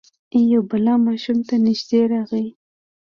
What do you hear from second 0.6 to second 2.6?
بلا ماشوم ته نژدې راغی.